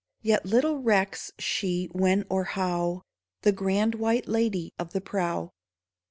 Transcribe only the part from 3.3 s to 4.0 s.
The grand